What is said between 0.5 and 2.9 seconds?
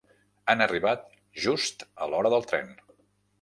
Han arribat just a l'hora del tren.